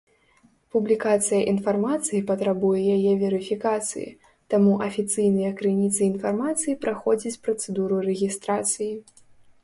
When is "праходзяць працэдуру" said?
6.87-7.95